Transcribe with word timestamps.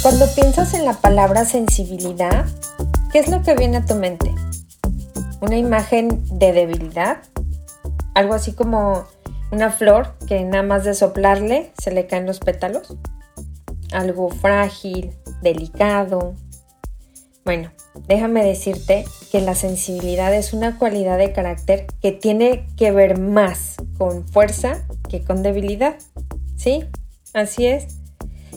Cuando 0.00 0.32
piensas 0.32 0.74
en 0.74 0.84
la 0.84 0.92
palabra 0.92 1.44
sensibilidad, 1.44 2.46
¿qué 3.12 3.18
es 3.18 3.28
lo 3.28 3.42
que 3.42 3.54
viene 3.54 3.78
a 3.78 3.84
tu 3.84 3.96
mente? 3.96 4.32
¿Una 5.40 5.56
imagen 5.56 6.22
de 6.38 6.52
debilidad? 6.52 7.18
Algo 8.14 8.34
así 8.34 8.52
como 8.52 9.06
una 9.50 9.72
flor 9.72 10.14
que 10.28 10.44
nada 10.44 10.62
más 10.62 10.84
de 10.84 10.94
soplarle 10.94 11.72
se 11.82 11.90
le 11.90 12.06
caen 12.06 12.26
los 12.26 12.38
pétalos. 12.38 12.96
Algo 13.90 14.30
frágil, 14.30 15.12
delicado. 15.42 16.34
Bueno, 17.44 17.72
déjame 18.06 18.44
decirte 18.44 19.04
que 19.32 19.40
la 19.40 19.56
sensibilidad 19.56 20.32
es 20.32 20.52
una 20.52 20.78
cualidad 20.78 21.18
de 21.18 21.32
carácter 21.32 21.86
que 22.00 22.12
tiene 22.12 22.68
que 22.76 22.92
ver 22.92 23.18
más 23.18 23.74
con 23.98 24.28
fuerza 24.28 24.86
que 25.08 25.24
con 25.24 25.42
debilidad. 25.42 25.96
¿Sí? 26.56 26.84
Así 27.34 27.66
es. 27.66 27.98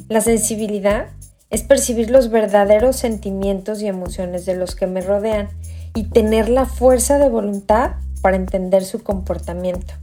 La 0.08 0.22
sensibilidad 0.22 1.08
es 1.52 1.64
percibir 1.64 2.10
los 2.10 2.30
verdaderos 2.30 2.96
sentimientos 2.96 3.82
y 3.82 3.88
emociones 3.88 4.46
de 4.46 4.56
los 4.56 4.76
que 4.76 4.88
me 4.88 5.02
rodean 5.02 5.50
y 5.94 6.06
tener 6.06 6.50
la 6.50 6.66
fuerza 6.66 7.20
de 7.20 7.30
voluntad 7.30 7.92
para 8.22 8.38
entender 8.38 8.86
su 8.86 9.04
comportamiento. 9.04 9.94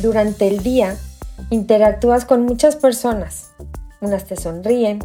Durante 0.00 0.46
el 0.46 0.62
día 0.62 0.96
interactúas 1.50 2.24
con 2.24 2.44
muchas 2.44 2.76
personas. 2.76 3.50
Unas 4.00 4.24
te 4.24 4.36
sonríen, 4.36 5.00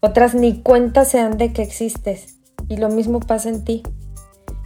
otras 0.00 0.34
ni 0.34 0.62
cuenta 0.62 1.04
se 1.04 1.18
dan 1.18 1.36
de 1.36 1.52
que 1.52 1.62
existes 1.62 2.36
y 2.68 2.76
lo 2.76 2.88
mismo 2.88 3.20
pasa 3.20 3.50
en 3.50 3.64
ti. 3.64 3.82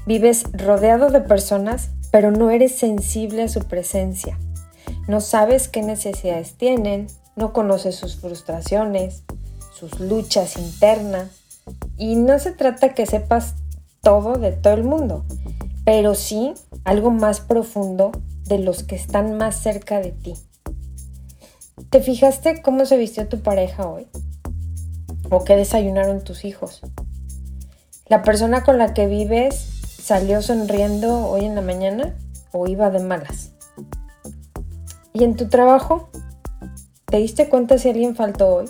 Vives 0.06 0.44
rodeado 0.52 1.10
de 1.10 1.20
personas, 1.20 1.90
pero 2.10 2.30
no 2.30 2.50
eres 2.50 2.76
sensible 2.76 3.42
a 3.42 3.48
su 3.48 3.60
presencia. 3.60 4.38
No 5.08 5.20
sabes 5.20 5.68
qué 5.68 5.82
necesidades 5.82 6.54
tienen, 6.54 7.06
no 7.34 7.52
conoces 7.52 7.96
sus 7.96 8.16
frustraciones, 8.16 9.24
sus 9.82 9.98
luchas 9.98 10.56
internas. 10.58 11.28
Y 11.96 12.14
no 12.14 12.38
se 12.38 12.52
trata 12.52 12.94
que 12.94 13.04
sepas 13.04 13.54
todo 14.00 14.34
de 14.34 14.52
todo 14.52 14.74
el 14.74 14.84
mundo, 14.84 15.24
pero 15.84 16.14
sí 16.14 16.54
algo 16.84 17.10
más 17.10 17.40
profundo 17.40 18.12
de 18.44 18.58
los 18.58 18.84
que 18.84 18.94
están 18.94 19.36
más 19.36 19.56
cerca 19.56 20.00
de 20.00 20.12
ti. 20.12 20.34
¿Te 21.90 22.00
fijaste 22.00 22.62
cómo 22.62 22.84
se 22.86 22.96
vistió 22.96 23.28
tu 23.28 23.40
pareja 23.40 23.88
hoy? 23.88 24.06
¿O 25.30 25.44
qué 25.44 25.56
desayunaron 25.56 26.22
tus 26.22 26.44
hijos? 26.44 26.80
¿La 28.06 28.22
persona 28.22 28.62
con 28.62 28.78
la 28.78 28.94
que 28.94 29.06
vives 29.06 29.54
salió 30.00 30.42
sonriendo 30.42 31.26
hoy 31.26 31.44
en 31.44 31.54
la 31.54 31.60
mañana 31.60 32.14
o 32.52 32.68
iba 32.68 32.90
de 32.90 33.00
malas? 33.00 33.52
¿Y 35.12 35.24
en 35.24 35.36
tu 35.36 35.48
trabajo? 35.48 36.08
¿Te 37.06 37.18
diste 37.18 37.48
cuenta 37.48 37.78
si 37.78 37.88
alguien 37.88 38.14
faltó 38.14 38.56
hoy? 38.56 38.66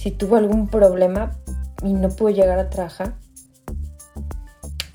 Si 0.00 0.10
tuvo 0.10 0.36
algún 0.36 0.66
problema 0.66 1.36
y 1.84 1.92
no 1.92 2.08
pudo 2.08 2.30
llegar 2.30 2.58
a 2.58 2.70
trabajar. 2.70 3.16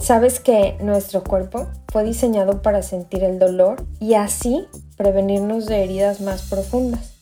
Sabes 0.01 0.39
que 0.39 0.77
nuestro 0.81 1.23
cuerpo 1.23 1.67
fue 1.91 2.03
diseñado 2.03 2.63
para 2.63 2.81
sentir 2.81 3.23
el 3.23 3.37
dolor 3.37 3.85
y 3.99 4.15
así 4.15 4.67
prevenirnos 4.97 5.67
de 5.67 5.83
heridas 5.83 6.21
más 6.21 6.49
profundas. 6.49 7.13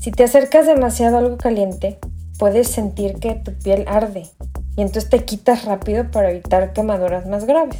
Si 0.00 0.10
te 0.10 0.24
acercas 0.24 0.66
demasiado 0.66 1.16
a 1.16 1.20
algo 1.20 1.36
caliente, 1.36 2.00
puedes 2.36 2.66
sentir 2.66 3.20
que 3.20 3.34
tu 3.34 3.52
piel 3.52 3.84
arde 3.86 4.24
y 4.76 4.82
entonces 4.82 5.08
te 5.08 5.24
quitas 5.24 5.66
rápido 5.66 6.10
para 6.10 6.32
evitar 6.32 6.72
quemaduras 6.72 7.26
más 7.26 7.44
graves. 7.44 7.78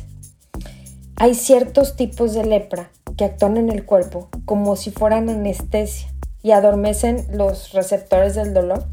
Hay 1.17 1.35
ciertos 1.35 1.97
tipos 1.97 2.35
de 2.35 2.45
lepra 2.45 2.93
que 3.17 3.25
actúan 3.25 3.57
en 3.57 3.69
el 3.69 3.85
cuerpo 3.85 4.29
como 4.45 4.77
si 4.77 4.93
fueran 4.93 5.29
anestesia 5.29 6.09
y 6.41 6.53
adormecen 6.53 7.27
los 7.33 7.73
receptores 7.73 8.37
del 8.37 8.55
dolor 8.55 8.85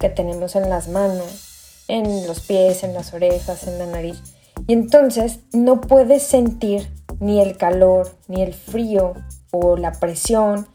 que 0.00 0.08
tenemos 0.08 0.56
en 0.56 0.68
las 0.68 0.88
manos, 0.88 1.84
en 1.86 2.26
los 2.26 2.40
pies, 2.40 2.82
en 2.82 2.94
las 2.94 3.12
orejas, 3.12 3.68
en 3.68 3.78
la 3.78 3.86
nariz. 3.86 4.20
Y 4.66 4.72
entonces 4.72 5.40
no 5.52 5.80
puedes 5.80 6.22
sentir 6.24 6.90
ni 7.20 7.40
el 7.40 7.56
calor, 7.56 8.16
ni 8.26 8.42
el 8.42 8.54
frío 8.54 9.14
o 9.52 9.76
la 9.76 9.92
presión. 9.92 10.66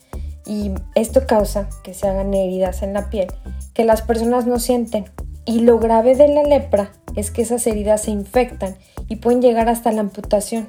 Y 0.46 0.72
esto 0.94 1.26
causa 1.26 1.68
que 1.84 1.94
se 1.94 2.08
hagan 2.08 2.34
heridas 2.34 2.84
en 2.84 2.94
la 2.94 3.10
piel 3.10 3.28
que 3.74 3.84
las 3.84 4.02
personas 4.04 4.46
no 4.46 4.60
sienten. 4.60 5.06
Y 5.46 5.60
lo 5.60 5.80
grave 5.80 6.16
de 6.16 6.28
la 6.28 6.44
lepra 6.44 6.92
es 7.16 7.32
que 7.32 7.42
esas 7.42 7.66
heridas 7.68 8.04
se 8.04 8.12
infectan 8.12 8.78
y 9.08 9.18
pueden 9.18 9.42
llegar 9.42 9.70
hasta 9.70 9.92
la 9.92 10.02
amputación. 10.02 10.68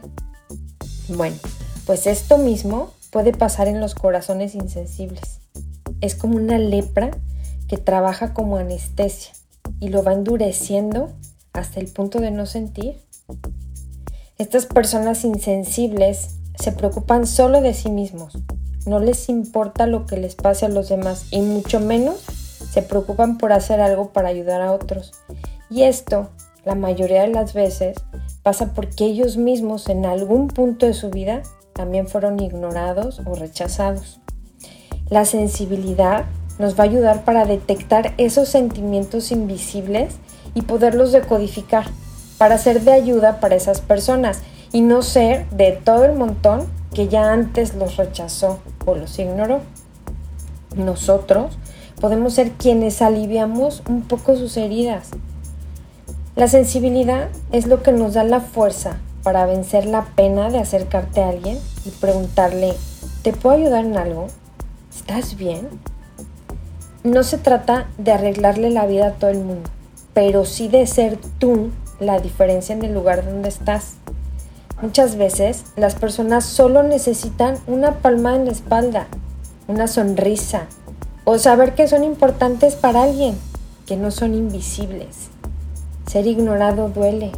Bueno, 1.08 1.36
pues 1.86 2.06
esto 2.06 2.38
mismo 2.38 2.90
puede 3.10 3.32
pasar 3.32 3.68
en 3.68 3.80
los 3.80 3.94
corazones 3.94 4.54
insensibles. 4.54 5.40
Es 6.00 6.14
como 6.14 6.36
una 6.36 6.58
lepra 6.58 7.10
que 7.68 7.78
trabaja 7.78 8.34
como 8.34 8.56
anestesia 8.56 9.32
y 9.80 9.88
lo 9.88 10.02
va 10.02 10.12
endureciendo 10.12 11.12
hasta 11.52 11.80
el 11.80 11.88
punto 11.88 12.20
de 12.20 12.30
no 12.30 12.46
sentir. 12.46 13.00
Estas 14.38 14.66
personas 14.66 15.24
insensibles 15.24 16.36
se 16.58 16.72
preocupan 16.72 17.26
solo 17.26 17.60
de 17.60 17.74
sí 17.74 17.90
mismos, 17.90 18.38
no 18.86 19.00
les 19.00 19.28
importa 19.28 19.88
lo 19.88 20.06
que 20.06 20.16
les 20.16 20.36
pase 20.36 20.64
a 20.64 20.68
los 20.68 20.88
demás 20.88 21.26
y 21.32 21.40
mucho 21.40 21.80
menos 21.80 22.24
se 22.70 22.82
preocupan 22.82 23.36
por 23.36 23.52
hacer 23.52 23.80
algo 23.80 24.12
para 24.12 24.28
ayudar 24.28 24.62
a 24.62 24.72
otros. 24.72 25.12
Y 25.68 25.82
esto, 25.82 26.30
la 26.64 26.76
mayoría 26.76 27.22
de 27.22 27.28
las 27.28 27.52
veces, 27.52 27.96
pasa 28.44 28.74
porque 28.74 29.04
ellos 29.04 29.36
mismos 29.36 29.88
en 29.88 30.06
algún 30.06 30.46
punto 30.46 30.86
de 30.86 30.94
su 30.94 31.10
vida 31.10 31.42
también 31.72 32.06
fueron 32.06 32.38
ignorados 32.38 33.20
o 33.26 33.34
rechazados. 33.34 34.20
La 35.10 35.24
sensibilidad 35.24 36.26
nos 36.58 36.78
va 36.78 36.84
a 36.84 36.86
ayudar 36.86 37.24
para 37.24 37.44
detectar 37.44 38.14
esos 38.18 38.48
sentimientos 38.48 39.30
invisibles 39.30 40.14
y 40.54 40.62
poderlos 40.62 41.12
decodificar 41.12 41.84
para 42.38 42.58
ser 42.58 42.82
de 42.82 42.92
ayuda 42.92 43.40
para 43.40 43.56
esas 43.56 43.80
personas 43.80 44.40
y 44.72 44.80
no 44.80 45.02
ser 45.02 45.48
de 45.50 45.72
todo 45.72 46.04
el 46.04 46.14
montón 46.14 46.66
que 46.92 47.08
ya 47.08 47.32
antes 47.32 47.74
los 47.74 47.96
rechazó 47.96 48.58
o 48.84 48.94
los 48.94 49.18
ignoró. 49.18 49.60
Nosotros 50.76 51.58
podemos 52.00 52.34
ser 52.34 52.52
quienes 52.52 53.02
aliviamos 53.02 53.82
un 53.88 54.02
poco 54.02 54.36
sus 54.36 54.56
heridas. 54.56 55.10
La 56.36 56.48
sensibilidad 56.48 57.28
es 57.52 57.66
lo 57.66 57.82
que 57.82 57.92
nos 57.92 58.14
da 58.14 58.24
la 58.24 58.40
fuerza 58.40 58.98
para 59.22 59.46
vencer 59.46 59.86
la 59.86 60.04
pena 60.04 60.50
de 60.50 60.58
acercarte 60.58 61.22
a 61.22 61.30
alguien 61.30 61.58
y 61.84 61.90
preguntarle, 61.90 62.74
¿te 63.22 63.32
puedo 63.32 63.56
ayudar 63.56 63.84
en 63.84 63.96
algo? 63.96 64.26
¿Estás 64.94 65.36
bien? 65.36 65.68
No 67.06 67.22
se 67.22 67.38
trata 67.38 67.86
de 67.98 68.12
arreglarle 68.12 68.70
la 68.70 68.86
vida 68.86 69.08
a 69.08 69.12
todo 69.12 69.30
el 69.30 69.38
mundo, 69.38 69.70
pero 70.14 70.44
sí 70.44 70.68
de 70.68 70.86
ser 70.86 71.18
tú 71.38 71.70
la 72.00 72.20
diferencia 72.20 72.74
en 72.74 72.84
el 72.84 72.94
lugar 72.94 73.24
donde 73.24 73.48
estás. 73.48 73.94
Muchas 74.82 75.16
veces 75.16 75.64
las 75.76 75.94
personas 75.94 76.44
solo 76.44 76.82
necesitan 76.82 77.56
una 77.66 77.92
palma 77.96 78.36
en 78.36 78.44
la 78.44 78.52
espalda, 78.52 79.06
una 79.68 79.88
sonrisa 79.88 80.66
o 81.24 81.38
saber 81.38 81.74
que 81.74 81.88
son 81.88 82.04
importantes 82.04 82.74
para 82.74 83.02
alguien, 83.02 83.36
que 83.86 83.96
no 83.96 84.10
son 84.10 84.34
invisibles. 84.34 85.28
Ser 86.06 86.26
ignorado 86.26 86.88
duele. 86.88 87.32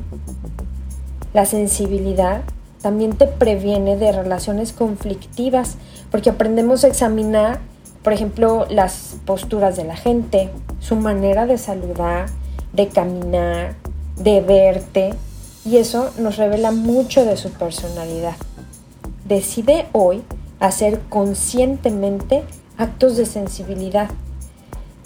La 1.33 1.47
sensibilidad 1.47 2.43
también 2.83 3.13
te 3.13 3.27
previene 3.27 3.97
de 3.97 4.13
relaciones 4.13 4.73
conflictivas 4.73 5.77
porque 6.11 6.31
aprendemos 6.31 6.85
a 6.85 6.89
examinar 6.89 7.61
por 8.03 8.13
ejemplo, 8.13 8.67
las 8.71 9.17
posturas 9.25 9.77
de 9.77 9.85
la 9.85 9.97
gente, 9.97 10.51
su 10.81 10.97
manera 10.97 11.47
de 11.47 11.59
saludar, 11.59 12.27
de 12.73 12.89
caminar, 12.89 13.75
de 14.17 14.41
verte, 14.41 15.15
y 15.65 15.77
eso 15.77 16.11
nos 16.19 16.37
revela 16.37 16.71
mucho 16.71 17.25
de 17.25 17.37
su 17.37 17.51
personalidad. 17.51 18.37
Decide 19.27 19.87
hoy 19.93 20.23
hacer 20.61 21.01
conscientemente 21.09 22.45
actos 22.79 23.17
de 23.17 23.27
sensibilidad. 23.27 24.09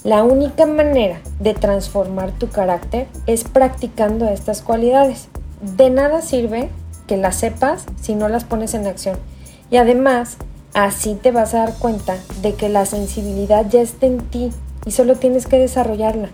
La 0.04 0.22
única 0.22 0.66
manera 0.66 1.20
de 1.40 1.54
transformar 1.54 2.32
tu 2.32 2.48
carácter 2.48 3.08
es 3.26 3.44
practicando 3.44 4.28
estas 4.28 4.62
cualidades. 4.62 5.28
De 5.76 5.90
nada 5.90 6.22
sirve 6.22 6.70
que 7.06 7.16
las 7.16 7.36
sepas 7.36 7.84
si 8.00 8.14
no 8.14 8.28
las 8.28 8.44
pones 8.44 8.74
en 8.74 8.86
acción. 8.86 9.16
Y 9.70 9.76
además, 9.76 10.36
Así 10.74 11.14
te 11.14 11.32
vas 11.32 11.52
a 11.52 11.58
dar 11.58 11.74
cuenta 11.74 12.16
de 12.40 12.54
que 12.54 12.70
la 12.70 12.86
sensibilidad 12.86 13.68
ya 13.68 13.82
está 13.82 14.06
en 14.06 14.20
ti 14.20 14.50
y 14.86 14.90
solo 14.92 15.16
tienes 15.16 15.46
que 15.46 15.58
desarrollarla. 15.58 16.30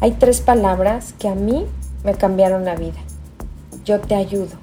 hay 0.00 0.12
tres 0.12 0.40
palabras 0.40 1.14
que 1.18 1.28
a 1.28 1.36
mí 1.36 1.64
me 2.04 2.14
cambiaron 2.14 2.64
la 2.64 2.74
vida. 2.74 2.98
Yo 3.84 4.00
te 4.00 4.16
ayudo. 4.16 4.56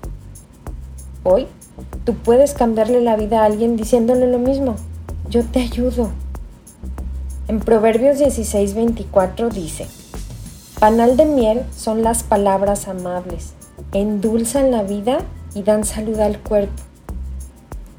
Hoy 1.24 1.48
tú 2.04 2.14
puedes 2.14 2.54
cambiarle 2.54 3.00
la 3.00 3.16
vida 3.16 3.42
a 3.42 3.46
alguien 3.46 3.78
diciéndole 3.78 4.28
lo 4.28 4.38
mismo. 4.38 4.76
Yo 5.30 5.46
te 5.46 5.62
ayudo. 5.62 6.10
En 7.48 7.62
Proverbios 7.62 8.20
16:24 8.20 9.50
dice, 9.50 9.88
Panal 10.80 11.16
de 11.16 11.26
miel 11.26 11.62
son 11.74 12.04
las 12.04 12.24
palabras 12.24 12.90
amables, 12.90 13.54
endulzan 13.94 14.72
la 14.72 14.84
vida 14.84 15.20
y 15.54 15.64
dan 15.64 15.86
salud 15.86 16.20
al 16.20 16.40
cuerpo. 16.40 16.84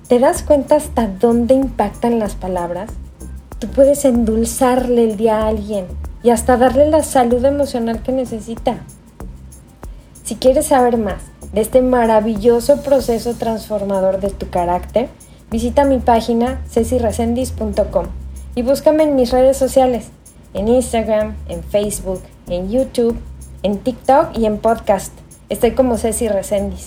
¿Te 0.08 0.20
das 0.20 0.44
cuenta 0.44 0.76
hasta 0.76 1.08
dónde 1.08 1.54
impactan 1.54 2.20
las 2.20 2.36
palabras? 2.36 2.90
Tú 3.58 3.66
puedes 3.66 4.04
endulzarle 4.04 5.02
el 5.02 5.16
día 5.16 5.38
a 5.38 5.48
alguien 5.48 5.86
y 6.22 6.30
hasta 6.30 6.56
darle 6.56 6.88
la 6.88 7.02
salud 7.02 7.44
emocional 7.44 8.00
que 8.04 8.12
necesita. 8.12 8.76
Si 10.22 10.36
quieres 10.36 10.66
saber 10.66 10.96
más 10.96 11.22
de 11.52 11.60
este 11.60 11.82
maravilloso 11.82 12.82
proceso 12.82 13.34
transformador 13.34 14.20
de 14.20 14.30
tu 14.30 14.48
carácter, 14.48 15.08
visita 15.50 15.84
mi 15.84 15.98
página 15.98 16.62
ceciresendis.com 16.70 18.06
y 18.54 18.62
búscame 18.62 19.02
en 19.02 19.16
mis 19.16 19.32
redes 19.32 19.56
sociales, 19.56 20.10
en 20.54 20.68
Instagram, 20.68 21.34
en 21.48 21.64
Facebook, 21.64 22.22
en 22.48 22.70
YouTube, 22.70 23.16
en 23.64 23.78
TikTok 23.78 24.38
y 24.38 24.46
en 24.46 24.58
podcast. 24.58 25.12
Estoy 25.48 25.72
como 25.72 25.98
Ceci 25.98 26.28
Resendis. 26.28 26.86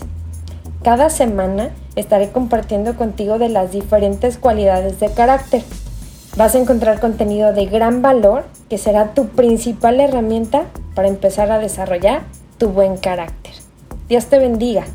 Cada 0.83 1.09
semana 1.09 1.71
estaré 1.99 2.29
compartiendo 2.29 2.95
contigo 2.95 3.37
de 3.37 3.49
las 3.49 3.71
diferentes 3.71 4.37
cualidades 4.37 4.99
de 4.99 5.11
carácter. 5.11 5.63
Vas 6.37 6.55
a 6.55 6.59
encontrar 6.59 6.99
contenido 6.99 7.53
de 7.53 7.65
gran 7.65 8.01
valor 8.01 8.45
que 8.69 8.77
será 8.77 9.13
tu 9.13 9.27
principal 9.27 9.99
herramienta 9.99 10.63
para 10.95 11.07
empezar 11.07 11.51
a 11.51 11.59
desarrollar 11.59 12.21
tu 12.57 12.69
buen 12.69 12.97
carácter. 12.97 13.53
Dios 14.07 14.25
te 14.27 14.39
bendiga. 14.39 14.85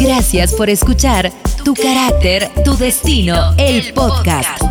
Gracias 0.00 0.54
por 0.54 0.70
escuchar 0.70 1.30
Tu 1.64 1.74
carácter, 1.74 2.48
tu 2.64 2.76
destino, 2.76 3.54
el 3.58 3.92
podcast. 3.92 4.62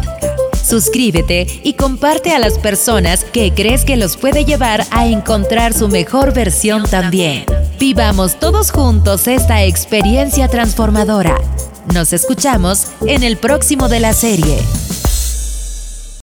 Suscríbete 0.64 1.46
y 1.64 1.74
comparte 1.74 2.32
a 2.32 2.40
las 2.40 2.58
personas 2.58 3.24
que 3.24 3.54
crees 3.54 3.86
que 3.86 3.96
los 3.96 4.18
puede 4.18 4.44
llevar 4.44 4.84
a 4.92 5.08
encontrar 5.08 5.74
su 5.74 5.88
mejor 5.88 6.34
versión 6.34 6.84
también. 6.84 7.46
Vivamos 7.80 8.38
todos 8.42 8.72
juntos 8.72 9.26
esta 9.30 9.64
experiencia 9.64 10.50
transformadora. 10.50 11.38
Nos 11.94 12.12
escuchamos 12.12 12.88
en 13.06 13.24
el 13.24 13.38
próximo 13.38 13.88
de 13.88 14.02
la 14.02 14.12
serie. 14.12 14.58